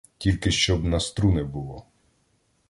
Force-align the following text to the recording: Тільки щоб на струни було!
Тільки 0.17 0.51
щоб 0.51 0.83
на 0.85 0.99
струни 0.99 1.43
було! 1.43 1.85